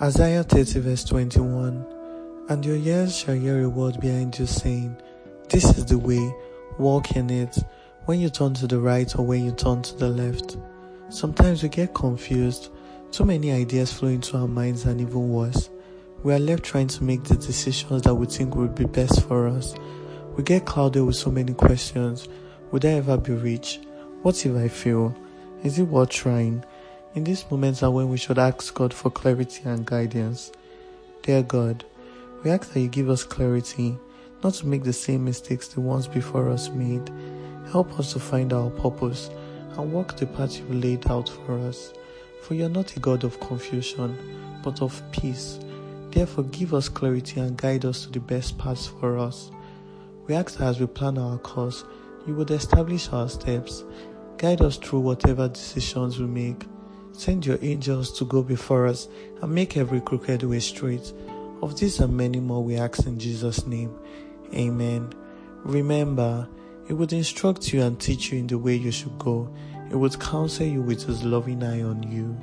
[0.00, 1.84] Isaiah 30, verse 21
[2.48, 4.96] And your ears shall hear a word behind you saying,
[5.48, 6.32] This is the way,
[6.78, 7.58] walk in it,
[8.04, 10.56] when you turn to the right or when you turn to the left.
[11.08, 12.68] Sometimes we get confused,
[13.10, 15.68] too many ideas flow into our minds, and even worse,
[16.22, 19.48] we are left trying to make the decisions that we think would be best for
[19.48, 19.74] us.
[20.36, 22.28] We get clouded with so many questions
[22.70, 23.80] Would I ever be rich?
[24.22, 25.12] What if I fail?
[25.64, 26.64] Is it worth trying?
[27.14, 30.52] In these moments are when we should ask God for clarity and guidance.
[31.22, 31.84] Dear God,
[32.44, 33.96] we ask that you give us clarity,
[34.44, 37.10] not to make the same mistakes the ones before us made.
[37.72, 39.30] Help us to find our purpose
[39.78, 41.94] and walk the path you've laid out for us.
[42.42, 45.58] For you are not a God of confusion, but of peace.
[46.10, 49.50] Therefore, give us clarity and guide us to the best paths for us.
[50.26, 51.84] We ask that as we plan our course,
[52.26, 53.82] you would establish our steps,
[54.36, 56.66] guide us through whatever decisions we make
[57.18, 59.08] Send your angels to go before us
[59.42, 61.12] and make every crooked way straight.
[61.60, 63.92] Of these and many more we ask in Jesus' name.
[64.54, 65.12] Amen.
[65.64, 66.48] Remember,
[66.88, 69.52] it would instruct you and teach you in the way you should go.
[69.90, 72.36] It would counsel you with his loving eye on you.